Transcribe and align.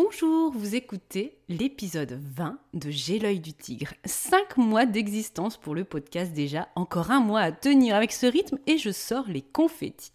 Bonjour, 0.00 0.52
vous 0.52 0.76
écoutez 0.76 1.36
l'épisode 1.48 2.22
20 2.36 2.60
de 2.72 2.88
J'ai 2.88 3.18
l'œil 3.18 3.40
du 3.40 3.52
tigre. 3.52 3.94
5 4.04 4.56
mois 4.56 4.86
d'existence 4.86 5.56
pour 5.56 5.74
le 5.74 5.82
podcast 5.82 6.32
déjà, 6.32 6.68
encore 6.76 7.10
un 7.10 7.18
mois 7.18 7.40
à 7.40 7.50
tenir 7.50 7.96
avec 7.96 8.12
ce 8.12 8.26
rythme 8.26 8.60
et 8.68 8.78
je 8.78 8.92
sors 8.92 9.26
les 9.26 9.42
confettis. 9.42 10.12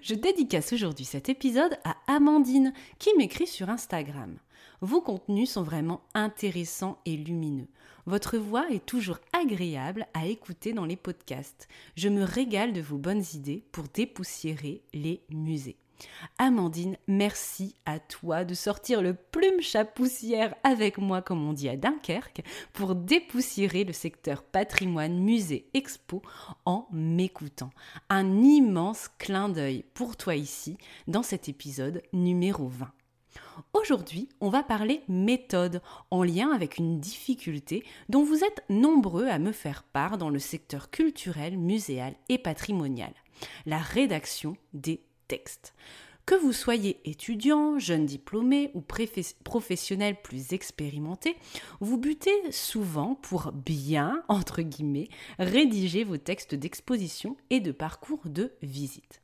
Je 0.00 0.14
dédicace 0.14 0.72
aujourd'hui 0.72 1.04
cet 1.04 1.28
épisode 1.28 1.76
à 1.82 1.96
Amandine 2.06 2.72
qui 3.00 3.10
m'écrit 3.16 3.48
sur 3.48 3.68
Instagram. 3.68 4.38
Vos 4.80 5.00
contenus 5.00 5.50
sont 5.50 5.64
vraiment 5.64 6.02
intéressants 6.14 7.00
et 7.04 7.16
lumineux. 7.16 7.66
Votre 8.06 8.38
voix 8.38 8.70
est 8.70 8.86
toujours 8.86 9.18
agréable 9.32 10.06
à 10.14 10.26
écouter 10.26 10.72
dans 10.72 10.86
les 10.86 10.94
podcasts. 10.94 11.66
Je 11.96 12.08
me 12.08 12.22
régale 12.22 12.72
de 12.72 12.80
vos 12.80 12.96
bonnes 12.96 13.24
idées 13.34 13.64
pour 13.72 13.86
dépoussiérer 13.92 14.82
les 14.94 15.24
musées. 15.30 15.78
Amandine, 16.38 16.96
merci 17.06 17.74
à 17.86 17.98
toi 17.98 18.44
de 18.44 18.54
sortir 18.54 19.02
le 19.02 19.14
plume 19.14 19.60
chapoussière 19.60 20.54
avec 20.64 20.98
moi, 20.98 21.22
comme 21.22 21.46
on 21.46 21.52
dit 21.52 21.68
à 21.68 21.76
Dunkerque, 21.76 22.42
pour 22.72 22.94
dépoussiérer 22.94 23.84
le 23.84 23.92
secteur 23.92 24.42
patrimoine, 24.42 25.18
musée, 25.18 25.68
expo 25.74 26.22
en 26.64 26.86
m'écoutant. 26.92 27.70
Un 28.10 28.42
immense 28.42 29.08
clin 29.18 29.48
d'œil 29.48 29.84
pour 29.94 30.16
toi 30.16 30.34
ici, 30.34 30.76
dans 31.06 31.22
cet 31.22 31.48
épisode 31.48 32.02
numéro 32.12 32.68
20. 32.68 32.90
Aujourd'hui, 33.72 34.28
on 34.40 34.48
va 34.48 34.62
parler 34.62 35.02
méthode 35.08 35.80
en 36.10 36.22
lien 36.22 36.50
avec 36.50 36.78
une 36.78 37.00
difficulté 37.00 37.84
dont 38.08 38.22
vous 38.22 38.44
êtes 38.44 38.64
nombreux 38.68 39.26
à 39.28 39.38
me 39.38 39.52
faire 39.52 39.82
part 39.82 40.18
dans 40.18 40.30
le 40.30 40.38
secteur 40.38 40.90
culturel, 40.90 41.56
muséal 41.56 42.14
et 42.28 42.38
patrimonial, 42.38 43.12
la 43.64 43.78
rédaction 43.78 44.56
des 44.72 45.02
Que 46.26 46.34
vous 46.34 46.52
soyez 46.52 46.98
étudiant, 47.04 47.78
jeune 47.78 48.04
diplômé 48.04 48.72
ou 48.74 48.82
professionnel 49.44 50.16
plus 50.20 50.52
expérimenté, 50.52 51.36
vous 51.78 51.98
butez 51.98 52.50
souvent 52.50 53.14
pour 53.14 53.52
bien, 53.52 54.24
entre 54.26 54.62
guillemets, 54.62 55.08
rédiger 55.38 56.02
vos 56.02 56.16
textes 56.16 56.56
d'exposition 56.56 57.36
et 57.50 57.60
de 57.60 57.70
parcours 57.70 58.22
de 58.24 58.52
visite. 58.60 59.22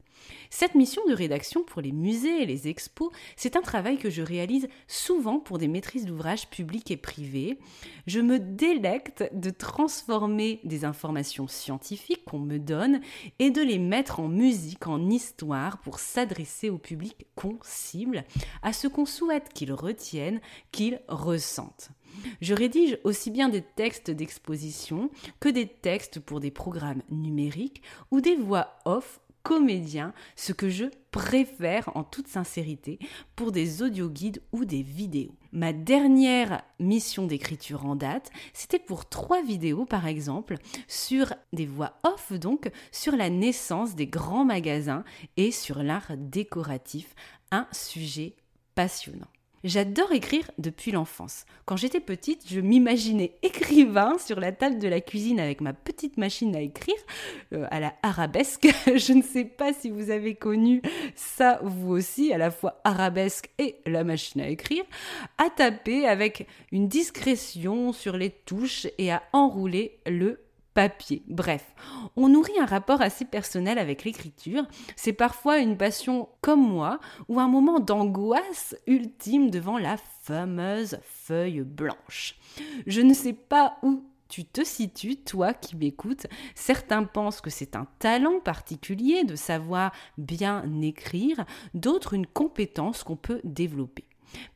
Cette 0.51 0.75
mission 0.75 1.03
de 1.09 1.15
rédaction 1.15 1.63
pour 1.63 1.81
les 1.81 1.93
musées 1.93 2.43
et 2.43 2.47
les 2.47 2.69
expos, 2.69 3.11
c'est 3.37 3.57
un 3.57 3.63
travail 3.63 3.99
que 3.99 4.11
je 4.11 4.23
réalise 4.23 4.69
souvent 4.87 5.39
pour 5.39 5.59
des 5.59 5.69
maîtrises 5.69 6.05
d'ouvrages 6.05 6.49
publics 6.49 6.91
et 6.91 6.97
privés. 6.97 7.59
Je 8.07 8.21
me 8.21 8.39
délecte 8.39 9.25
de 9.33 9.51
transformer 9.51 10.61
des 10.65 10.85
informations 10.85 11.49
scientifiques 11.49 12.25
qu'on 12.25 12.39
me 12.39 12.59
donne 12.59 13.01
et 13.39 13.51
de 13.51 13.63
les 13.63 13.79
mettre 13.79 14.21
en 14.21 14.29
musique, 14.29 14.87
en 14.87 15.09
histoire 15.11 15.79
pour 15.79 15.99
s'adresser 15.99 16.71
au 16.71 16.79
public 16.79 17.27
qu'on 17.35 17.59
cible, 17.63 18.25
à 18.63 18.73
ce 18.73 18.87
qu'on 18.89 19.07
souhaite 19.07 19.51
qu'ils 19.53 19.73
retiennent, 19.73 20.41
qu'ils 20.71 21.01
ressentent. 21.09 21.91
Je 22.41 22.55
rédige 22.55 22.99
aussi 23.05 23.31
bien 23.31 23.49
des 23.49 23.63
textes 23.63 24.11
d'exposition 24.11 25.11
que 25.41 25.49
des 25.49 25.67
textes 25.67 26.21
pour 26.21 26.41
des 26.41 26.51
programmes 26.51 27.03
numériques 27.11 27.83
ou 28.11 28.21
des 28.21 28.37
voix 28.37 28.77
off 28.85 29.21
comédien, 29.43 30.13
ce 30.37 30.53
que 30.53 30.69
je 30.69 30.85
préfère 31.11 31.95
en 31.97 32.05
toute 32.05 32.29
sincérité 32.29 32.99
pour 33.37 33.53
des 33.53 33.83
audio-guides 33.83 34.43
ou 34.53 34.65
des 34.65 34.83
vidéos. 34.83 35.35
Ma 35.53 35.73
dernière 35.73 36.63
mission 36.79 37.27
d'écriture 37.27 37.87
en 37.87 37.97
date, 37.97 38.31
c'était 38.55 38.79
pour 38.79 39.09
trois 39.09 39.43
vidéos 39.43 39.85
par 39.85 40.07
exemple, 40.07 40.57
sur 40.89 41.35
des 41.53 41.67
voix 41.67 42.01
off 42.03 42.33
donc, 42.33 42.71
sur 42.91 43.17
la 43.17 43.31
naissance 43.31 43.95
des 43.95 44.07
grands 44.07 44.45
magasins 44.45 45.05
et 45.37 45.51
sur 45.51 45.83
l'art 45.83 46.13
décoratif, 46.17 47.15
un 47.51 47.67
sujet 47.73 48.37
passionnant. 48.75 49.29
J'adore 49.65 50.11
écrire 50.13 50.51
depuis 50.59 50.91
l'enfance. 50.91 51.45
Quand 51.67 51.77
j'étais 51.77 52.01
petite, 52.01 52.43
je 52.49 52.61
m'imaginais 52.61 53.37
écrivain 53.43 54.19
sur 54.19 54.41
la 54.41 54.51
table 54.51 54.79
de 54.79 54.89
la 54.89 55.01
cuisine 55.01 55.39
avec 55.39 55.61
ma 55.61 55.73
petite 55.73 56.17
machine 56.17 56.57
à 56.57 56.61
écrire, 56.61 56.97
euh, 57.53 57.67
à 57.71 57.79
la 57.79 57.95
arabesque. 58.03 58.69
je 58.87 59.13
ne 59.13 59.23
sais 59.23 59.45
pas 59.45 59.73
si 59.73 59.91
vous 59.91 60.11
avez 60.11 60.35
connu 60.35 60.83
ça 61.15 61.61
vous 61.63 61.93
aussi, 61.93 62.33
à 62.33 62.39
la 62.39 62.51
fois 62.51 62.81
arabesque 62.83 63.51
et 63.59 63.77
la 63.87 64.03
machine 64.03 64.41
à 64.41 64.49
écrire, 64.49 64.85
à 65.39 65.49
taper 65.49 66.07
avec 66.07 66.49
une 66.73 66.89
discrétion 66.89 67.93
sur 67.93 68.17
les 68.17 68.31
touches 68.31 68.89
et 68.99 69.13
à 69.13 69.23
enrouler 69.33 70.01
le 70.07 70.41
papier. 70.75 71.23
Bref, 71.29 71.75
on 72.17 72.29
nourrit 72.29 72.59
un 72.61 72.67
rapport 72.67 73.01
assez 73.01 73.25
personnel 73.25 73.79
avec 73.79 74.05
l'écriture. 74.05 74.67
C'est 74.97 75.13
parfois 75.13 75.59
une 75.59 75.77
passion 75.77 76.29
comme 76.41 76.67
moi 76.67 77.01
ou 77.29 77.41
un 77.41 77.49
moment 77.49 77.81
d'angoisse 77.81 78.75
ultime 78.87 79.51
devant 79.51 79.79
la 79.79 79.97
fameuse 80.23 80.99
feuille 81.03 81.63
blanche. 81.63 82.37
Je 82.87 83.01
ne 83.01 83.15
sais 83.15 83.33
pas 83.35 83.77
où 83.83 84.05
tu 84.29 84.47
te 84.47 84.65
situes, 84.65 85.17
toi 85.17 85.53
qui 85.53 85.77
m'écoutes. 85.77 86.27
Certains 86.55 87.05
pensent 87.05 87.43
que 87.43 87.51
c'est 87.51 87.77
un 87.77 87.87
talent 87.99 88.41
particulier 88.41 89.25
de 89.25 89.37
savoir 89.37 89.93
bien 90.17 90.65
écrire, 90.81 91.45
d'autres 91.75 92.15
une 92.15 92.27
compétence 92.27 93.05
qu'on 93.05 93.17
peut 93.17 93.43
développer. 93.45 94.05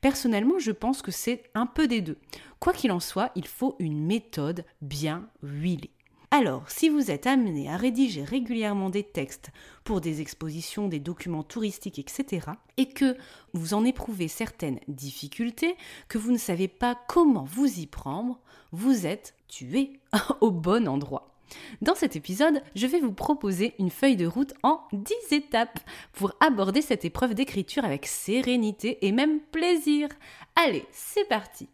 Personnellement, 0.00 0.58
je 0.58 0.72
pense 0.72 1.02
que 1.02 1.10
c'est 1.10 1.44
un 1.54 1.66
peu 1.66 1.86
des 1.86 2.00
deux. 2.00 2.16
Quoi 2.58 2.72
qu'il 2.72 2.90
en 2.90 3.00
soit, 3.00 3.32
il 3.34 3.46
faut 3.46 3.76
une 3.78 4.04
méthode 4.06 4.64
bien 4.80 5.28
huilée. 5.42 5.90
Alors, 6.30 6.68
si 6.68 6.88
vous 6.88 7.10
êtes 7.10 7.26
amené 7.26 7.70
à 7.70 7.76
rédiger 7.76 8.24
régulièrement 8.24 8.90
des 8.90 9.04
textes 9.04 9.50
pour 9.84 10.00
des 10.00 10.20
expositions, 10.20 10.88
des 10.88 10.98
documents 10.98 11.44
touristiques, 11.44 11.98
etc., 11.98 12.48
et 12.76 12.88
que 12.88 13.16
vous 13.52 13.74
en 13.74 13.84
éprouvez 13.84 14.28
certaines 14.28 14.80
difficultés, 14.88 15.76
que 16.08 16.18
vous 16.18 16.32
ne 16.32 16.38
savez 16.38 16.68
pas 16.68 16.98
comment 17.08 17.44
vous 17.44 17.78
y 17.78 17.86
prendre, 17.86 18.40
vous 18.72 19.06
êtes 19.06 19.34
tué 19.48 20.00
au 20.40 20.50
bon 20.50 20.88
endroit. 20.88 21.32
Dans 21.80 21.94
cet 21.94 22.16
épisode, 22.16 22.60
je 22.74 22.88
vais 22.88 22.98
vous 22.98 23.12
proposer 23.12 23.74
une 23.78 23.90
feuille 23.90 24.16
de 24.16 24.26
route 24.26 24.54
en 24.64 24.80
10 24.92 25.14
étapes 25.30 25.78
pour 26.12 26.32
aborder 26.40 26.82
cette 26.82 27.04
épreuve 27.04 27.34
d'écriture 27.34 27.84
avec 27.84 28.06
sérénité 28.06 29.06
et 29.06 29.12
même 29.12 29.40
plaisir. 29.40 30.08
Allez, 30.56 30.84
c'est 30.90 31.28
parti. 31.28 31.68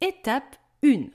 Étape 0.00 0.56
1. 0.84 1.06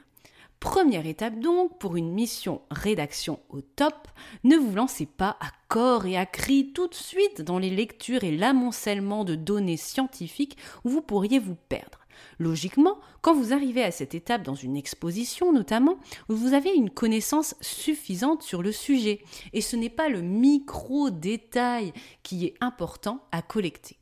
Première 0.63 1.05
étape 1.05 1.39
donc, 1.39 1.77
pour 1.77 1.97
une 1.97 2.13
mission 2.13 2.61
rédaction 2.71 3.41
au 3.49 3.59
top, 3.59 4.07
ne 4.45 4.55
vous 4.55 4.73
lancez 4.73 5.05
pas 5.05 5.35
à 5.41 5.47
corps 5.67 6.05
et 6.05 6.15
à 6.15 6.25
cri 6.25 6.71
tout 6.71 6.87
de 6.87 6.93
suite 6.93 7.41
dans 7.41 7.59
les 7.59 7.69
lectures 7.69 8.23
et 8.23 8.31
l'amoncellement 8.31 9.25
de 9.25 9.35
données 9.35 9.75
scientifiques 9.75 10.57
où 10.85 10.89
vous 10.89 11.01
pourriez 11.01 11.37
vous 11.37 11.57
perdre. 11.67 11.99
Logiquement, 12.39 12.97
quand 13.21 13.33
vous 13.33 13.51
arrivez 13.51 13.83
à 13.83 13.91
cette 13.91 14.15
étape 14.15 14.43
dans 14.43 14.55
une 14.55 14.77
exposition 14.77 15.51
notamment, 15.51 15.97
vous 16.29 16.53
avez 16.53 16.73
une 16.73 16.89
connaissance 16.89 17.55
suffisante 17.59 18.41
sur 18.41 18.63
le 18.63 18.71
sujet 18.71 19.21
et 19.51 19.59
ce 19.59 19.75
n'est 19.75 19.89
pas 19.89 20.07
le 20.07 20.21
micro 20.21 21.09
détail 21.09 21.91
qui 22.23 22.45
est 22.45 22.55
important 22.61 23.27
à 23.33 23.41
collecter. 23.41 23.97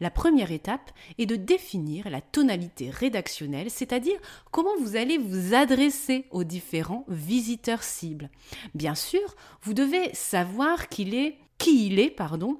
La 0.00 0.10
première 0.10 0.52
étape 0.52 0.90
est 1.18 1.26
de 1.26 1.36
définir 1.36 2.08
la 2.10 2.20
tonalité 2.20 2.90
rédactionnelle, 2.90 3.70
c'est-à-dire 3.70 4.18
comment 4.50 4.76
vous 4.80 4.96
allez 4.96 5.18
vous 5.18 5.54
adresser 5.54 6.26
aux 6.30 6.44
différents 6.44 7.04
visiteurs 7.08 7.82
cibles. 7.82 8.30
Bien 8.74 8.94
sûr, 8.94 9.34
vous 9.62 9.74
devez 9.74 10.12
savoir 10.14 10.88
qui 10.88 11.36
il 11.64 11.98
est, 11.98 12.10
pardon, 12.10 12.58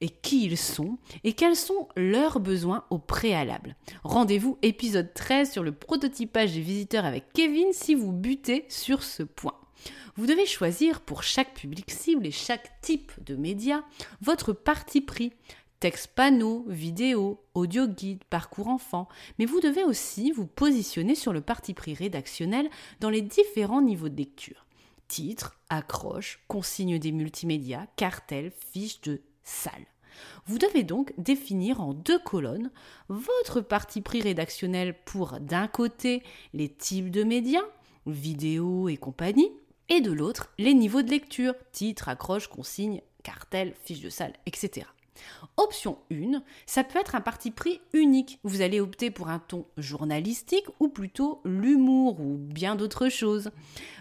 et 0.00 0.08
qui 0.08 0.44
ils 0.44 0.58
sont 0.58 0.98
et 1.24 1.32
quels 1.34 1.56
sont 1.56 1.88
leurs 1.96 2.40
besoins 2.40 2.84
au 2.90 2.98
préalable. 2.98 3.76
Rendez-vous 4.02 4.58
épisode 4.62 5.12
13 5.14 5.52
sur 5.52 5.62
le 5.62 5.72
prototypage 5.72 6.52
des 6.52 6.60
visiteurs 6.60 7.04
avec 7.04 7.32
Kevin 7.32 7.68
si 7.72 7.94
vous 7.94 8.12
butez 8.12 8.64
sur 8.68 9.02
ce 9.02 9.22
point. 9.22 9.54
Vous 10.16 10.26
devez 10.26 10.46
choisir 10.46 11.00
pour 11.00 11.22
chaque 11.22 11.54
public 11.54 11.90
cible 11.90 12.26
et 12.26 12.30
chaque 12.30 12.80
type 12.82 13.12
de 13.24 13.36
média 13.36 13.84
votre 14.20 14.52
parti 14.52 15.00
pris, 15.00 15.32
texte 15.80 16.08
panneau, 16.08 16.66
vidéo, 16.68 17.40
audio 17.54 17.86
guide, 17.86 18.22
parcours 18.24 18.68
enfant, 18.68 19.08
mais 19.38 19.46
vous 19.46 19.60
devez 19.60 19.82
aussi 19.82 20.30
vous 20.30 20.46
positionner 20.46 21.14
sur 21.14 21.32
le 21.32 21.40
parti 21.40 21.72
pris 21.72 21.94
rédactionnel 21.94 22.68
dans 23.00 23.08
les 23.08 23.22
différents 23.22 23.80
niveaux 23.80 24.10
de 24.10 24.16
lecture. 24.16 24.66
Titre, 25.08 25.58
accroche, 25.70 26.40
consigne 26.48 26.98
des 26.98 27.12
multimédias, 27.12 27.86
cartel, 27.96 28.52
fiche 28.72 29.00
de 29.00 29.22
salle. 29.42 29.86
Vous 30.44 30.58
devez 30.58 30.82
donc 30.82 31.14
définir 31.16 31.80
en 31.80 31.94
deux 31.94 32.18
colonnes 32.18 32.70
votre 33.08 33.62
parti 33.62 34.02
pris 34.02 34.20
rédactionnel 34.20 34.94
pour 35.06 35.40
d'un 35.40 35.66
côté 35.66 36.22
les 36.52 36.68
types 36.68 37.10
de 37.10 37.24
médias, 37.24 37.64
vidéo 38.06 38.90
et 38.90 38.98
compagnie, 38.98 39.50
et 39.88 40.02
de 40.02 40.12
l'autre 40.12 40.52
les 40.58 40.74
niveaux 40.74 41.02
de 41.02 41.10
lecture, 41.10 41.54
titre, 41.72 42.10
accroche, 42.10 42.48
consigne, 42.48 43.00
cartel, 43.22 43.74
fiche 43.82 44.00
de 44.00 44.10
salle, 44.10 44.34
etc. 44.44 44.86
Option 45.56 45.98
1, 46.10 46.42
ça 46.66 46.84
peut 46.84 46.98
être 46.98 47.14
un 47.14 47.20
parti 47.20 47.50
pris 47.50 47.80
unique. 47.92 48.38
Vous 48.44 48.60
allez 48.62 48.80
opter 48.80 49.10
pour 49.10 49.28
un 49.28 49.38
ton 49.38 49.66
journalistique 49.76 50.66
ou 50.78 50.88
plutôt 50.88 51.40
l'humour 51.44 52.20
ou 52.20 52.36
bien 52.36 52.76
d'autres 52.76 53.08
choses. 53.08 53.50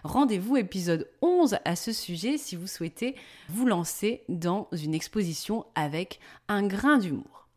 Rendez-vous 0.04 0.58
épisode 0.58 1.10
11 1.22 1.58
à 1.66 1.76
ce 1.76 1.92
sujet 1.92 2.38
si 2.38 2.56
vous 2.56 2.68
souhaitez 2.68 3.16
vous 3.50 3.66
lancer 3.66 4.24
dans 4.30 4.68
une 4.72 4.94
exposition 4.94 5.66
avec 5.76 6.20
un 6.48 6.66
grain 6.66 6.98
d'humour. 6.98 7.49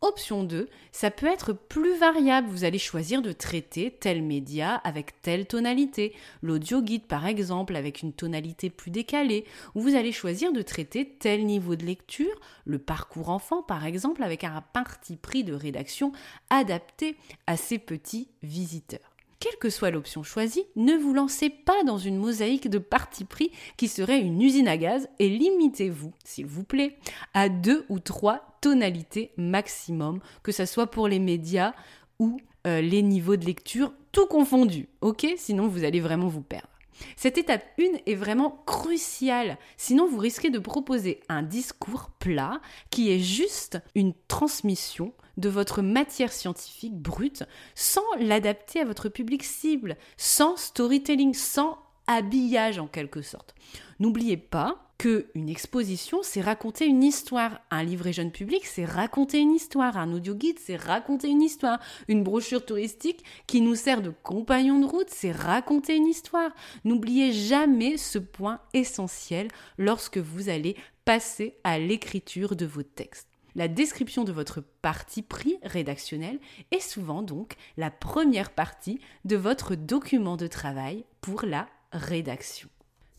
Option 0.00 0.44
2, 0.44 0.68
ça 0.92 1.10
peut 1.10 1.26
être 1.26 1.52
plus 1.52 1.96
variable. 1.98 2.48
Vous 2.48 2.64
allez 2.64 2.78
choisir 2.78 3.22
de 3.22 3.32
traiter 3.32 3.90
tel 3.90 4.22
média 4.22 4.76
avec 4.76 5.20
telle 5.20 5.46
tonalité. 5.46 6.14
L'audio 6.42 6.82
guide, 6.82 7.06
par 7.06 7.26
exemple, 7.26 7.76
avec 7.76 8.02
une 8.02 8.12
tonalité 8.12 8.70
plus 8.70 8.90
décalée. 8.90 9.44
Ou 9.74 9.82
vous 9.82 9.94
allez 9.96 10.12
choisir 10.12 10.52
de 10.52 10.62
traiter 10.62 11.16
tel 11.18 11.44
niveau 11.44 11.76
de 11.76 11.84
lecture. 11.84 12.34
Le 12.64 12.78
parcours 12.78 13.28
enfant, 13.28 13.62
par 13.62 13.84
exemple, 13.84 14.22
avec 14.22 14.44
un 14.44 14.62
parti 14.72 15.16
pris 15.16 15.44
de 15.44 15.52
rédaction 15.52 16.12
adapté 16.48 17.16
à 17.46 17.56
ces 17.56 17.78
petits 17.78 18.28
visiteurs. 18.42 19.09
Quelle 19.40 19.56
que 19.56 19.70
soit 19.70 19.90
l'option 19.90 20.22
choisie, 20.22 20.66
ne 20.76 20.94
vous 20.96 21.14
lancez 21.14 21.48
pas 21.48 21.82
dans 21.84 21.96
une 21.96 22.18
mosaïque 22.18 22.68
de 22.68 22.76
parti 22.76 23.24
pris 23.24 23.50
qui 23.78 23.88
serait 23.88 24.20
une 24.20 24.42
usine 24.42 24.68
à 24.68 24.76
gaz 24.76 25.08
et 25.18 25.30
limitez-vous, 25.30 26.12
s'il 26.24 26.44
vous 26.44 26.62
plaît, 26.62 26.98
à 27.32 27.48
deux 27.48 27.86
ou 27.88 28.00
trois 28.00 28.58
tonalités 28.60 29.32
maximum, 29.38 30.20
que 30.42 30.52
ce 30.52 30.66
soit 30.66 30.88
pour 30.88 31.08
les 31.08 31.18
médias 31.18 31.72
ou 32.18 32.38
euh, 32.66 32.82
les 32.82 33.00
niveaux 33.00 33.36
de 33.36 33.46
lecture, 33.46 33.94
tout 34.12 34.26
confondu, 34.26 34.90
ok? 35.00 35.26
Sinon 35.38 35.68
vous 35.68 35.84
allez 35.84 36.00
vraiment 36.00 36.28
vous 36.28 36.42
perdre. 36.42 36.69
Cette 37.16 37.38
étape 37.38 37.64
1 37.78 38.00
est 38.06 38.14
vraiment 38.14 38.62
cruciale, 38.66 39.58
sinon 39.76 40.08
vous 40.08 40.18
risquez 40.18 40.50
de 40.50 40.58
proposer 40.58 41.20
un 41.28 41.42
discours 41.42 42.10
plat 42.18 42.60
qui 42.90 43.10
est 43.10 43.20
juste 43.20 43.78
une 43.94 44.14
transmission 44.28 45.12
de 45.36 45.48
votre 45.48 45.82
matière 45.82 46.32
scientifique 46.32 46.96
brute 46.96 47.44
sans 47.74 48.04
l'adapter 48.18 48.80
à 48.80 48.84
votre 48.84 49.08
public 49.08 49.42
cible, 49.42 49.96
sans 50.16 50.56
storytelling, 50.56 51.34
sans 51.34 51.78
habillage 52.06 52.78
en 52.78 52.86
quelque 52.86 53.22
sorte. 53.22 53.54
N'oubliez 53.98 54.36
pas 54.36 54.89
que 55.00 55.28
une 55.34 55.48
exposition, 55.48 56.18
c'est 56.22 56.42
raconter 56.42 56.84
une 56.84 57.02
histoire. 57.02 57.62
Un 57.70 57.82
livret 57.84 58.12
jeune 58.12 58.30
public, 58.30 58.66
c'est 58.66 58.84
raconter 58.84 59.38
une 59.38 59.54
histoire. 59.54 59.96
Un 59.96 60.12
audio 60.12 60.34
guide, 60.34 60.58
c'est 60.58 60.76
raconter 60.76 61.28
une 61.28 61.40
histoire. 61.40 61.80
Une 62.06 62.22
brochure 62.22 62.62
touristique 62.62 63.24
qui 63.46 63.62
nous 63.62 63.76
sert 63.76 64.02
de 64.02 64.12
compagnon 64.22 64.78
de 64.78 64.84
route, 64.84 65.08
c'est 65.08 65.32
raconter 65.32 65.96
une 65.96 66.06
histoire. 66.06 66.50
N'oubliez 66.84 67.32
jamais 67.32 67.96
ce 67.96 68.18
point 68.18 68.60
essentiel 68.74 69.48
lorsque 69.78 70.18
vous 70.18 70.50
allez 70.50 70.76
passer 71.06 71.56
à 71.64 71.78
l'écriture 71.78 72.54
de 72.54 72.66
vos 72.66 72.82
textes. 72.82 73.30
La 73.54 73.68
description 73.68 74.24
de 74.24 74.32
votre 74.32 74.60
parti 74.82 75.22
pris 75.22 75.56
rédactionnel 75.62 76.38
est 76.72 76.86
souvent 76.86 77.22
donc 77.22 77.54
la 77.78 77.90
première 77.90 78.50
partie 78.50 79.00
de 79.24 79.36
votre 79.36 79.76
document 79.76 80.36
de 80.36 80.46
travail 80.46 81.06
pour 81.22 81.46
la 81.46 81.70
rédaction. 81.90 82.68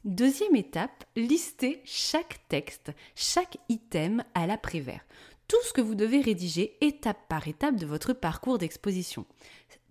Deuxième 0.03 0.55
étape, 0.55 1.03
listez 1.15 1.79
chaque 1.85 2.39
texte, 2.49 2.91
chaque 3.15 3.59
item 3.69 4.23
à 4.33 4.47
l'après-vert. 4.47 5.05
Tout 5.47 5.61
ce 5.63 5.73
que 5.73 5.81
vous 5.81 5.93
devez 5.93 6.21
rédiger 6.21 6.75
étape 6.81 7.27
par 7.29 7.47
étape 7.47 7.75
de 7.75 7.85
votre 7.85 8.13
parcours 8.13 8.57
d'exposition. 8.57 9.27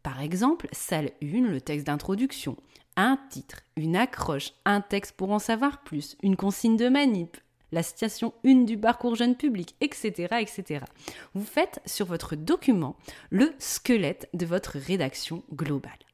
Par 0.03 0.21
exemple, 0.21 0.67
salle 0.73 1.13
1, 1.23 1.43
le 1.43 1.61
texte 1.61 1.87
d'introduction, 1.87 2.57
un 2.97 3.21
titre, 3.31 3.61
une 3.77 3.95
accroche, 3.95 4.53
un 4.65 4.81
texte 4.81 5.13
pour 5.13 5.31
en 5.31 5.39
savoir 5.39 5.85
plus, 5.85 6.17
une 6.25 6.37
consigne 6.37 6.77
de 6.77 6.89
manip, 6.89 7.37
la 7.71 7.85
station 7.85 8.35
1 8.45 8.65
du 8.65 8.77
parcours 8.77 9.15
jeune 9.15 9.37
public, 9.37 9.77
etc., 9.81 10.39
etc. 10.41 10.87
Vous 11.35 11.45
faites 11.45 11.81
sur 11.87 12.07
votre 12.07 12.35
document 12.35 12.97
le 13.31 13.53
squelette 13.61 14.29
de 14.35 14.45
votre 14.45 14.77
rédaction 14.77 15.45
globale. 15.55 16.10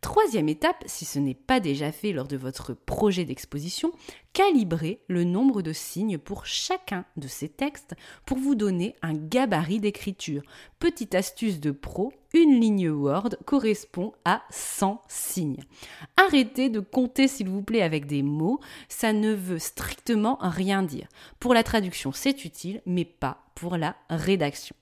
Troisième 0.00 0.48
étape, 0.48 0.82
si 0.86 1.04
ce 1.04 1.18
n'est 1.18 1.34
pas 1.34 1.60
déjà 1.60 1.92
fait 1.92 2.12
lors 2.12 2.26
de 2.26 2.38
votre 2.38 2.72
projet 2.72 3.26
d'exposition, 3.26 3.92
calibrez 4.32 5.02
le 5.08 5.24
nombre 5.24 5.60
de 5.60 5.74
signes 5.74 6.16
pour 6.16 6.46
chacun 6.46 7.04
de 7.18 7.28
ces 7.28 7.50
textes 7.50 7.94
pour 8.24 8.38
vous 8.38 8.54
donner 8.54 8.96
un 9.02 9.12
gabarit 9.12 9.78
d'écriture. 9.78 10.42
Petite 10.78 11.14
astuce 11.14 11.60
de 11.60 11.70
pro, 11.70 12.14
une 12.32 12.58
ligne 12.58 12.88
Word 12.88 13.36
correspond 13.44 14.14
à 14.24 14.42
100 14.48 15.02
signes. 15.06 15.62
Arrêtez 16.16 16.70
de 16.70 16.80
compter 16.80 17.28
s'il 17.28 17.50
vous 17.50 17.62
plaît 17.62 17.82
avec 17.82 18.06
des 18.06 18.22
mots, 18.22 18.58
ça 18.88 19.12
ne 19.12 19.34
veut 19.34 19.58
strictement 19.58 20.38
rien 20.40 20.82
dire. 20.82 21.08
Pour 21.40 21.52
la 21.52 21.62
traduction, 21.62 22.10
c'est 22.12 22.46
utile, 22.46 22.80
mais 22.86 23.04
pas 23.04 23.44
pour 23.54 23.76
la 23.76 23.96
rédaction. 24.08 24.74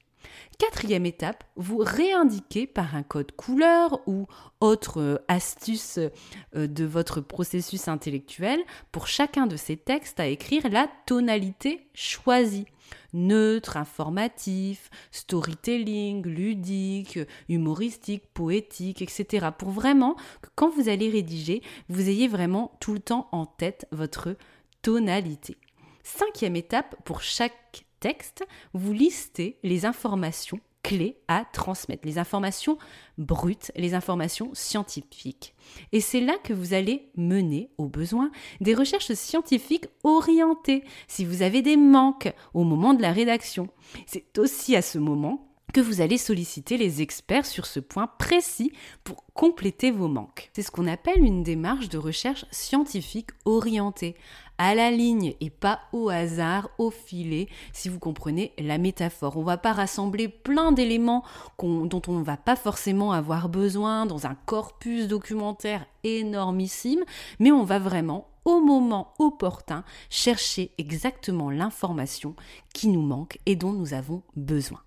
Quatrième 0.59 1.07
étape, 1.07 1.45
vous 1.57 1.79
réindiquez 1.79 2.67
par 2.67 2.97
un 2.97 3.03
code 3.03 3.33
couleur 3.33 4.01
ou 4.07 4.27
autre 4.61 5.01
euh, 5.01 5.17
astuce 5.29 5.99
euh, 5.99 6.67
de 6.67 6.85
votre 6.85 7.21
processus 7.21 7.87
intellectuel 7.87 8.61
pour 8.91 9.07
chacun 9.07 9.47
de 9.47 9.57
ces 9.57 9.77
textes 9.77 10.19
à 10.19 10.27
écrire 10.27 10.69
la 10.69 10.89
tonalité 11.07 11.89
choisie. 11.95 12.67
Neutre, 13.13 13.77
informatif, 13.77 14.91
storytelling, 15.11 16.27
ludique, 16.27 17.19
humoristique, 17.49 18.25
poétique, 18.33 19.03
etc. 19.03 19.49
Pour 19.57 19.71
vraiment 19.71 20.17
que 20.43 20.49
quand 20.55 20.71
vous 20.71 20.89
allez 20.89 21.11
rédiger, 21.11 21.63
vous 21.89 22.09
ayez 22.09 22.29
vraiment 22.29 22.73
tout 22.81 22.95
le 22.95 23.01
temps 23.01 23.29
en 23.33 23.47
tête 23.47 23.87
votre 23.93 24.37
tonalité. 24.83 25.57
Cinquième 26.03 26.57
étape, 26.57 26.97
pour 27.05 27.21
chaque 27.21 27.85
texte, 28.01 28.47
vous 28.75 28.93
listez 28.93 29.59
les 29.63 29.87
informations 29.87 30.61
clés 30.83 31.19
à 31.29 31.45
transmettre, 31.45 32.07
les 32.07 32.19
informations 32.19 32.79
brutes, 33.19 33.73
les 33.77 33.95
informations 33.95 34.51
scientifiques. 34.55 35.55
Et 35.93 36.01
c'est 36.01 36.21
là 36.21 36.35
que 36.43 36.55
vous 36.55 36.73
allez 36.73 37.11
mener, 37.17 37.71
au 37.79 37.87
besoin, 37.87 38.31
des 38.61 38.75
recherches 38.75 39.13
scientifiques 39.13 39.87
orientées, 40.03 40.85
si 41.07 41.25
vous 41.25 41.43
avez 41.43 41.63
des 41.63 41.77
manques 41.77 42.33
au 42.55 42.65
moment 42.65 42.95
de 42.95 43.03
la 43.03 43.13
rédaction. 43.13 43.69
C'est 44.07 44.39
aussi 44.39 44.77
à 44.77 44.83
ce 44.83 44.99
moment 44.99 45.49
que 45.75 45.81
vous 45.81 46.01
allez 46.01 46.17
solliciter 46.17 46.79
les 46.79 47.03
experts 47.03 47.45
sur 47.45 47.67
ce 47.67 47.81
point 47.81 48.07
précis 48.07 48.73
pour 49.05 49.27
compléter 49.35 49.91
vos 49.91 50.09
manques. 50.09 50.51
C'est 50.55 50.63
ce 50.63 50.71
qu'on 50.71 50.87
appelle 50.87 51.23
une 51.23 51.43
démarche 51.43 51.91
de 51.91 51.99
recherche 51.99 52.47
scientifique 52.51 53.31
orientée, 53.45 54.17
à 54.59 54.75
la 54.75 54.91
ligne 54.91 55.35
et 55.41 55.51
pas 55.51 55.81
au 55.93 56.09
hasard, 56.09 56.69
au 56.79 56.91
filet, 56.91 57.49
si 57.73 57.89
vous 57.89 57.99
comprenez 57.99 58.53
la 58.59 58.79
métaphore. 58.79 59.37
On 59.37 59.43
va 59.43 59.57
pas 59.57 59.73
rassembler 59.73 60.29
plein 60.29 60.73
d'éléments 60.73 61.25
dont 61.63 62.03
on 62.07 62.19
ne 62.19 62.25
va 62.25 62.37
pas 62.37 62.57
forcément 62.57 63.13
avoir 63.13 63.49
besoin 63.49 64.07
dans 64.07 64.27
un 64.27 64.35
corpus 64.47 65.09
documentaire 65.09 65.87
énormissime, 66.05 67.05
mais 67.39 67.53
on 67.53 67.65
va 67.65 67.79
vraiment 67.79 68.29
au 68.45 68.61
moment 68.61 69.15
opportun 69.19 69.85
chercher 70.11 70.73
exactement 70.79 71.51
l'information 71.51 72.35
qui 72.73 72.89
nous 72.89 73.03
manque 73.03 73.39
et 73.47 73.57
dont 73.57 73.73
nous 73.73 73.95
avons 73.95 74.23
besoin. 74.37 74.81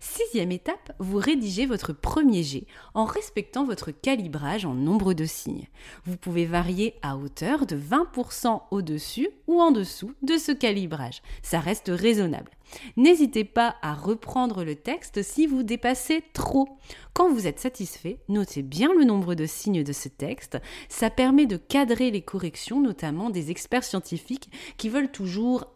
Sixième 0.00 0.52
étape, 0.52 0.92
vous 0.98 1.18
rédigez 1.18 1.66
votre 1.66 1.92
premier 1.92 2.42
jet 2.42 2.66
en 2.94 3.04
respectant 3.04 3.64
votre 3.64 3.90
calibrage 3.90 4.64
en 4.64 4.74
nombre 4.74 5.14
de 5.14 5.24
signes. 5.24 5.68
Vous 6.04 6.16
pouvez 6.16 6.46
varier 6.46 6.94
à 7.02 7.16
hauteur 7.16 7.66
de 7.66 7.76
20% 7.76 8.62
au-dessus 8.70 9.28
ou 9.46 9.60
en 9.60 9.70
dessous 9.70 10.12
de 10.22 10.36
ce 10.38 10.52
calibrage. 10.52 11.22
Ça 11.42 11.60
reste 11.60 11.90
raisonnable. 11.92 12.55
N'hésitez 12.96 13.44
pas 13.44 13.76
à 13.82 13.94
reprendre 13.94 14.64
le 14.64 14.74
texte 14.74 15.22
si 15.22 15.46
vous 15.46 15.62
dépassez 15.62 16.22
trop. 16.32 16.68
Quand 17.12 17.32
vous 17.32 17.46
êtes 17.46 17.60
satisfait, 17.60 18.18
notez 18.28 18.62
bien 18.62 18.90
le 18.96 19.04
nombre 19.04 19.34
de 19.34 19.46
signes 19.46 19.82
de 19.82 19.92
ce 19.92 20.08
texte. 20.08 20.58
Ça 20.88 21.10
permet 21.10 21.46
de 21.46 21.56
cadrer 21.56 22.10
les 22.10 22.22
corrections, 22.22 22.80
notamment 22.80 23.30
des 23.30 23.50
experts 23.50 23.84
scientifiques 23.84 24.50
qui 24.76 24.88
veulent 24.88 25.10
toujours 25.10 25.66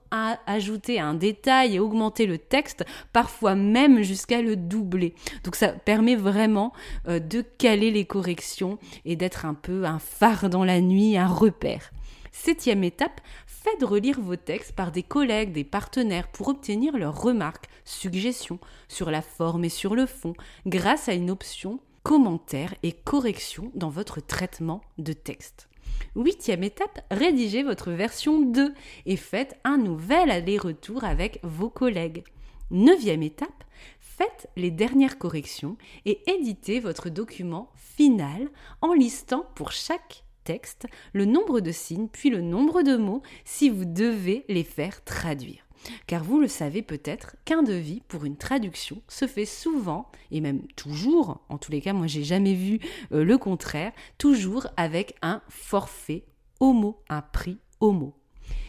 ajouter 0.46 0.98
un 0.98 1.14
détail 1.14 1.76
et 1.76 1.78
augmenter 1.78 2.26
le 2.26 2.38
texte, 2.38 2.84
parfois 3.12 3.54
même 3.54 4.02
jusqu'à 4.02 4.42
le 4.42 4.56
doubler. 4.56 5.14
Donc 5.44 5.54
ça 5.54 5.68
permet 5.68 6.16
vraiment 6.16 6.72
euh, 7.08 7.20
de 7.20 7.42
caler 7.42 7.90
les 7.90 8.04
corrections 8.04 8.78
et 9.04 9.16
d'être 9.16 9.44
un 9.46 9.54
peu 9.54 9.84
un 9.84 9.98
phare 9.98 10.50
dans 10.50 10.64
la 10.64 10.80
nuit, 10.80 11.16
un 11.16 11.28
repère. 11.28 11.92
Septième 12.32 12.84
étape, 12.84 13.20
Faites 13.62 13.82
relire 13.82 14.18
vos 14.22 14.36
textes 14.36 14.72
par 14.72 14.90
des 14.90 15.02
collègues, 15.02 15.52
des 15.52 15.64
partenaires 15.64 16.28
pour 16.28 16.48
obtenir 16.48 16.96
leurs 16.96 17.20
remarques, 17.20 17.68
suggestions 17.84 18.58
sur 18.88 19.10
la 19.10 19.20
forme 19.20 19.66
et 19.66 19.68
sur 19.68 19.94
le 19.94 20.06
fond 20.06 20.32
grâce 20.64 21.10
à 21.10 21.12
une 21.12 21.30
option 21.30 21.78
commentaires 22.02 22.74
et 22.82 22.92
corrections 22.92 23.70
dans 23.74 23.90
votre 23.90 24.24
traitement 24.24 24.80
de 24.96 25.12
texte. 25.12 25.68
Huitième 26.16 26.62
étape, 26.62 27.04
rédigez 27.10 27.62
votre 27.62 27.90
version 27.90 28.40
2 28.40 28.72
et 29.04 29.16
faites 29.18 29.60
un 29.64 29.76
nouvel 29.76 30.30
aller-retour 30.30 31.04
avec 31.04 31.38
vos 31.42 31.68
collègues. 31.68 32.24
Neuvième 32.70 33.22
étape, 33.22 33.64
faites 34.00 34.48
les 34.56 34.70
dernières 34.70 35.18
corrections 35.18 35.76
et 36.06 36.22
éditez 36.30 36.80
votre 36.80 37.10
document 37.10 37.70
final 37.76 38.48
en 38.80 38.94
listant 38.94 39.44
pour 39.54 39.70
chaque 39.70 40.24
texte 40.44 40.86
le 41.12 41.24
nombre 41.24 41.60
de 41.60 41.72
signes 41.72 42.08
puis 42.08 42.30
le 42.30 42.40
nombre 42.40 42.82
de 42.82 42.96
mots 42.96 43.22
si 43.44 43.68
vous 43.68 43.84
devez 43.84 44.44
les 44.48 44.64
faire 44.64 45.04
traduire. 45.04 45.66
Car 46.06 46.24
vous 46.24 46.40
le 46.40 46.48
savez 46.48 46.82
peut-être 46.82 47.36
qu'un 47.44 47.62
devis 47.62 48.02
pour 48.08 48.24
une 48.24 48.36
traduction 48.36 49.02
se 49.08 49.26
fait 49.26 49.46
souvent, 49.46 50.10
et 50.30 50.40
même 50.40 50.66
toujours, 50.76 51.40
en 51.48 51.58
tous 51.58 51.72
les 51.72 51.80
cas 51.80 51.92
moi 51.92 52.06
j'ai 52.06 52.24
jamais 52.24 52.54
vu 52.54 52.80
euh, 53.12 53.24
le 53.24 53.38
contraire, 53.38 53.92
toujours 54.18 54.66
avec 54.76 55.16
un 55.22 55.42
forfait 55.48 56.24
homo, 56.60 57.02
un 57.08 57.22
prix 57.22 57.58
homo. 57.80 58.14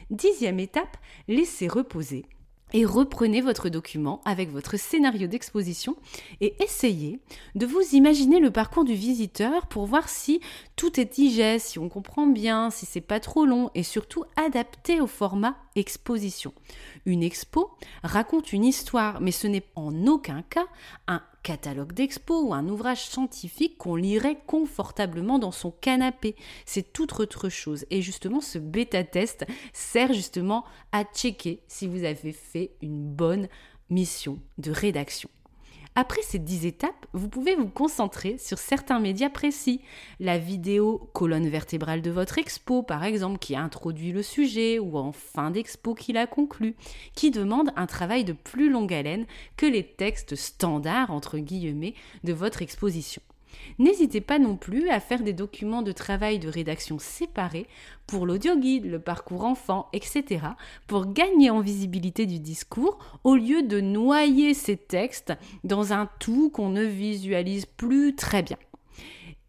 Dixième 0.10 0.60
étape, 0.60 0.98
laissez 1.28 1.68
reposer 1.68 2.26
et 2.74 2.86
reprenez 2.86 3.42
votre 3.42 3.70
document 3.70 4.22
avec 4.26 4.50
votre 4.50 4.78
scénario 4.78 5.28
d'exposition 5.28 5.96
et 6.40 6.56
essayez 6.64 7.20
de 7.56 7.66
vous 7.66 7.82
imaginer 7.94 8.40
le 8.40 8.52
parcours 8.52 8.86
du 8.86 8.94
visiteur 8.94 9.68
pour 9.68 9.86
voir 9.86 10.10
si 10.10 10.42
tout 10.76 11.00
est 11.00 11.14
digeste, 11.14 11.68
si 11.68 11.80
on 11.80 11.90
comprend 11.90 12.28
bien, 12.28 12.70
si 12.70 12.86
c'est 12.86 13.02
pas 13.02 13.20
trop 13.20 13.46
long 13.46 13.70
et 13.76 13.84
surtout 13.84 14.24
adapté 14.36 15.02
au 15.02 15.08
format 15.08 15.58
exposition. 15.76 16.54
Une 17.06 17.24
expo 17.24 17.72
raconte 18.04 18.54
une 18.54 18.66
histoire, 18.66 19.22
mais 19.22 19.32
ce 19.32 19.48
n'est 19.48 19.66
en 19.76 20.08
aucun 20.08 20.42
cas 20.44 20.68
un 21.08 21.22
catalogue 21.44 21.94
d'expo 21.94 22.48
ou 22.48 22.54
un 22.54 22.68
ouvrage 22.68 23.08
scientifique 23.08 23.78
qu'on 23.78 23.96
lirait 23.96 24.40
confortablement 24.48 25.40
dans 25.40 25.52
son 25.52 25.72
canapé. 25.72 26.36
C'est 26.66 26.94
toute 26.94 27.20
autre 27.20 27.50
chose. 27.50 27.86
Et 27.90 28.02
justement, 28.02 28.42
ce 28.42 28.58
bêta-test 28.58 29.46
sert 29.74 30.14
justement 30.14 30.66
à 30.92 31.04
checker 31.04 31.62
si 31.68 31.88
vous 31.88 32.04
avez 32.04 32.32
fait 32.32 32.72
une 32.82 33.04
bonne 33.04 33.48
mission 33.90 34.40
de 34.58 34.72
rédaction. 34.72 35.30
Après 35.94 36.22
ces 36.22 36.40
10 36.40 36.66
étapes, 36.66 37.06
vous 37.12 37.28
pouvez 37.28 37.54
vous 37.56 37.68
concentrer 37.68 38.38
sur 38.38 38.60
certains 38.60 39.02
médias 39.02 39.30
précis. 39.30 39.82
La 40.22 40.38
vidéo 40.38 41.10
colonne 41.12 41.50
vertébrale 41.50 42.02
de 42.02 42.10
votre 42.10 42.38
expo, 42.38 42.82
par 42.82 43.04
exemple, 43.04 43.40
qui 43.40 43.58
introduit 43.58 44.14
le 44.14 44.24
sujet, 44.24 44.80
ou 44.80 44.98
en 44.98 45.12
fin 45.12 45.52
d'expo 45.52 45.94
qui 45.94 46.14
la 46.14 46.28
conclut, 46.28 46.76
qui 47.14 47.30
demande 47.30 47.72
un 47.76 47.88
travail 47.88 48.24
de 48.24 48.32
plus 48.32 48.70
longue 48.70 48.94
haleine 48.94 49.26
que 49.58 49.66
les 49.66 49.86
textes 49.86 50.36
standards, 50.36 51.12
entre 51.12 51.40
guillemets, 51.40 51.96
de 52.24 52.32
votre 52.32 52.62
exposition. 52.62 53.22
N'hésitez 53.80 54.22
pas 54.22 54.40
non 54.40 54.56
plus 54.56 54.90
à 54.90 55.00
faire 55.00 55.24
des 55.24 55.34
documents 55.34 55.82
de 55.82 55.92
travail 55.92 56.40
de 56.40 56.50
rédaction 56.50 57.00
séparés 57.00 57.68
pour 58.08 58.26
l'audio 58.26 58.58
guide, 58.58 58.86
le 58.86 59.00
parcours 59.00 59.46
enfant, 59.46 59.88
etc. 59.94 60.46
pour 60.88 61.14
gagner 61.14 61.50
en 61.50 61.62
visibilité 61.62 62.26
du 62.26 62.40
discours 62.40 63.00
au 63.24 63.36
lieu 63.36 63.64
de 63.64 63.80
noyer 63.80 64.54
ces 64.54 64.78
textes 64.78 65.34
dans 65.64 65.94
un 65.94 66.10
tout 66.20 66.50
qu'on 66.50 66.70
ne 66.70 66.84
visualise 66.84 67.66
plus 67.66 68.16
très 68.16 68.44
bien. 68.44 68.58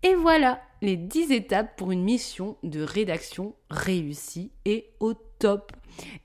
Et 0.03 0.15
voilà 0.15 0.61
les 0.81 0.97
10 0.97 1.31
étapes 1.31 1.77
pour 1.77 1.93
une 1.93 2.03
mission 2.03 2.57
de 2.65 2.83
rédaction 2.83 3.55
réussie 3.71 4.51
et 4.65 4.91
au 4.99 5.15
top. 5.15 5.73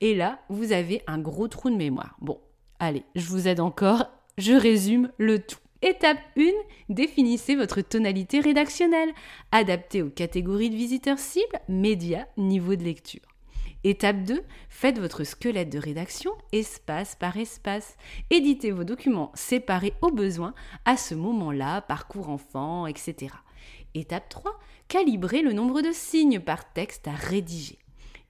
Et 0.00 0.14
là, 0.14 0.40
vous 0.48 0.72
avez 0.72 1.02
un 1.06 1.18
gros 1.18 1.46
trou 1.46 1.70
de 1.70 1.76
mémoire. 1.76 2.16
Bon, 2.20 2.40
allez, 2.80 3.04
je 3.14 3.26
vous 3.28 3.46
aide 3.46 3.60
encore, 3.60 4.10
je 4.36 4.52
résume 4.52 5.10
le 5.18 5.38
tout. 5.38 5.58
Étape 5.80 6.18
1, 6.36 6.42
définissez 6.88 7.54
votre 7.54 7.82
tonalité 7.82 8.40
rédactionnelle, 8.40 9.12
adaptée 9.52 10.02
aux 10.02 10.10
catégories 10.10 10.70
de 10.70 10.74
visiteurs 10.74 11.20
cibles, 11.20 11.60
médias, 11.68 12.26
niveau 12.36 12.74
de 12.74 12.82
lecture. 12.82 13.20
Étape 13.84 14.24
2, 14.24 14.42
faites 14.68 14.98
votre 14.98 15.22
squelette 15.22 15.70
de 15.70 15.78
rédaction 15.78 16.32
espace 16.50 17.14
par 17.14 17.36
espace. 17.36 17.96
Éditez 18.30 18.72
vos 18.72 18.82
documents 18.82 19.30
séparés 19.36 19.94
au 20.02 20.10
besoin 20.10 20.52
à 20.84 20.96
ce 20.96 21.14
moment-là, 21.14 21.80
parcours 21.82 22.28
enfant, 22.28 22.88
etc. 22.88 23.32
Étape 23.94 24.28
3, 24.28 24.58
calibrez 24.88 25.42
le 25.42 25.52
nombre 25.52 25.80
de 25.80 25.92
signes 25.92 26.40
par 26.40 26.72
texte 26.72 27.06
à 27.06 27.12
rédiger. 27.12 27.78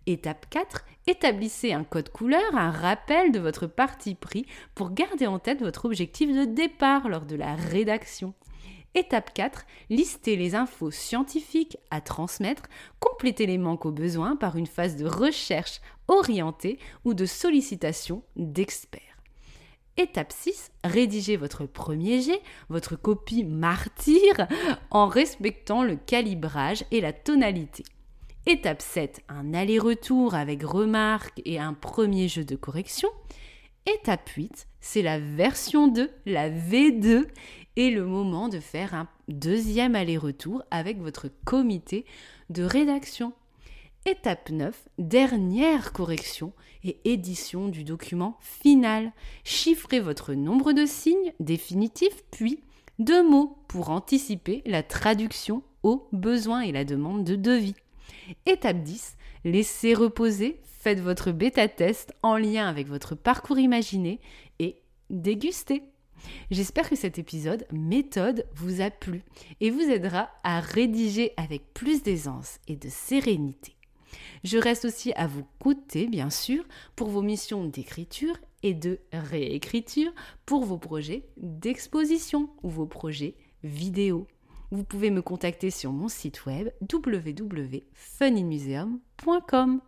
Étape 0.09 0.47
4, 0.49 0.87
établissez 1.07 1.75
un 1.75 1.85
code 1.85 2.09
couleur, 2.09 2.55
un 2.55 2.71
rappel 2.71 3.31
de 3.31 3.39
votre 3.39 3.67
parti 3.67 4.15
pris 4.15 4.47
pour 4.75 4.93
garder 4.93 5.27
en 5.27 5.39
tête 5.39 5.61
votre 5.61 5.85
objectif 5.85 6.35
de 6.35 6.47
départ 6.47 7.11
lors 7.11 7.27
de 7.27 7.37
la 7.37 7.55
rédaction. 7.55 8.33
Étape 8.95 9.35
4, 9.35 9.67
listez 9.91 10.37
les 10.37 10.55
infos 10.55 10.91
scientifiques 10.91 11.77
à 11.91 12.01
transmettre, 12.01 12.63
complétez 13.01 13.45
les 13.45 13.59
manques 13.59 13.85
au 13.85 13.93
besoin 13.93 14.35
par 14.35 14.57
une 14.57 14.67
phase 14.67 14.97
de 14.97 15.05
recherche 15.05 15.83
orientée 16.09 16.79
ou 17.05 17.13
de 17.13 17.27
sollicitation 17.27 18.23
d'experts. 18.35 19.03
Étape 19.99 20.33
6, 20.33 20.73
rédigez 20.85 21.37
votre 21.37 21.67
premier 21.67 22.23
jet, 22.23 22.41
votre 22.71 22.97
copie 22.97 23.45
martyr, 23.45 24.47
en 24.91 25.07
respectant 25.07 25.83
le 25.83 25.97
calibrage 25.97 26.87
et 26.93 27.03
la 27.03 27.13
tonalité. 27.13 27.85
Étape 28.51 28.81
7, 28.81 29.21
un 29.29 29.53
aller-retour 29.53 30.35
avec 30.35 30.63
remarques 30.63 31.43
et 31.45 31.59
un 31.59 31.75
premier 31.75 32.29
jeu 32.29 32.47
de 32.47 32.57
correction. 32.57 33.11
Étape 33.85 34.27
8, 34.27 34.69
c'est 34.81 35.03
la 35.03 35.19
version 35.19 35.87
2, 35.87 36.11
la 36.25 36.49
V2, 36.49 37.27
et 37.77 37.91
le 37.91 38.07
moment 38.07 38.49
de 38.49 38.59
faire 38.59 38.95
un 38.95 39.07
deuxième 39.29 39.95
aller-retour 39.95 40.63
avec 40.71 40.99
votre 40.99 41.29
comité 41.45 42.07
de 42.49 42.63
rédaction. 42.63 43.35
Étape 44.07 44.49
9, 44.49 44.89
dernière 44.97 45.93
correction 45.93 46.55
et 46.85 46.99
édition 47.05 47.69
du 47.69 47.85
document 47.85 48.39
final. 48.41 49.13
Chiffrez 49.45 50.01
votre 50.01 50.33
nombre 50.33 50.73
de 50.73 50.87
signes 50.87 51.35
définitifs, 51.39 52.25
puis 52.31 52.61
deux 52.99 53.29
mots 53.29 53.59
pour 53.69 53.91
anticiper 53.91 54.63
la 54.65 54.83
traduction 54.83 55.63
aux 55.83 56.09
besoins 56.13 56.63
et 56.63 56.73
la 56.73 56.87
demande 56.87 57.25
de 57.25 57.37
devis. 57.37 57.75
Étape 58.47 58.83
10, 58.83 59.17
laissez 59.45 59.95
reposer, 59.95 60.61
faites 60.65 61.01
votre 61.01 61.33
bêta-test 61.33 62.13
en 62.23 62.37
lien 62.37 62.67
avec 62.69 62.87
votre 62.87 63.15
parcours 63.15 63.59
imaginé 63.59 64.21
et 64.59 64.77
dégustez. 65.11 65.83
J'espère 66.51 66.89
que 66.89 66.97
cet 66.97 67.19
épisode 67.19 67.67
méthode 67.73 68.47
vous 68.55 68.81
a 68.81 68.91
plu 68.91 69.23
et 69.61 69.71
vous 69.71 69.83
aidera 69.83 70.31
à 70.43 70.61
rédiger 70.61 71.33
avec 71.37 71.73
plus 71.75 72.03
d'aisance 72.03 72.59
et 72.67 72.77
de 72.77 72.89
sérénité. 72.89 73.77
Je 74.45 74.59
reste 74.59 74.85
aussi 74.85 75.13
à 75.13 75.27
vous 75.27 75.45
coûter, 75.59 76.07
bien 76.07 76.31
sûr, 76.31 76.65
pour 76.97 77.09
vos 77.09 77.23
missions 77.23 77.65
d'écriture 77.65 78.37
et 78.63 78.75
de 78.75 78.99
réécriture, 79.13 80.13
pour 80.47 80.65
vos 80.65 80.79
projets 80.79 81.25
d'exposition 81.37 82.51
ou 82.63 82.71
vos 82.71 82.87
projets 82.87 83.35
vidéo 83.63 84.27
vous 84.71 84.85
pouvez 84.85 85.11
me 85.11 85.23
contacter 85.23 85.71
sur 85.71 85.93
mon 85.93 86.09
site 86.09 86.45
web 86.47 86.69
www.funinmuseum.com. 86.93 89.81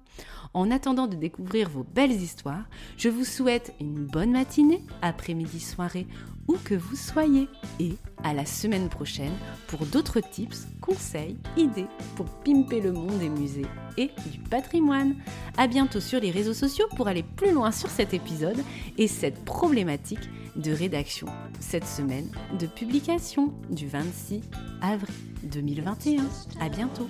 En 0.54 0.70
attendant 0.70 1.06
de 1.06 1.16
découvrir 1.16 1.68
vos 1.68 1.84
belles 1.84 2.10
histoires, 2.10 2.64
je 2.96 3.08
vous 3.08 3.24
souhaite 3.24 3.72
une 3.80 4.06
bonne 4.06 4.32
matinée, 4.32 4.82
après-midi, 5.02 5.60
soirée, 5.60 6.06
où 6.48 6.56
que 6.64 6.74
vous 6.74 6.96
soyez. 6.96 7.46
Et 7.78 7.92
à 8.24 8.34
la 8.34 8.46
semaine 8.46 8.88
prochaine 8.88 9.36
pour 9.68 9.86
d'autres 9.86 10.20
tips, 10.20 10.66
conseils, 10.80 11.36
idées 11.56 11.86
pour 12.16 12.26
pimper 12.26 12.80
le 12.80 12.90
monde 12.92 13.18
des 13.18 13.28
musées 13.28 13.66
et 13.96 14.10
du 14.30 14.38
patrimoine. 14.38 15.14
À 15.56 15.68
bientôt 15.68 16.00
sur 16.00 16.20
les 16.20 16.30
réseaux 16.30 16.54
sociaux 16.54 16.86
pour 16.96 17.08
aller 17.08 17.22
plus 17.22 17.52
loin 17.52 17.70
sur 17.70 17.90
cet 17.90 18.14
épisode 18.14 18.62
et 18.98 19.08
cette 19.08 19.44
problématique 19.44 20.28
de 20.56 20.72
rédaction 20.72 21.26
cette 21.60 21.86
semaine 21.86 22.28
de 22.58 22.66
publication 22.66 23.52
du 23.70 23.86
26 23.86 24.40
avril 24.82 25.14
2021. 25.44 26.24
À 26.60 26.68
bientôt. 26.68 27.08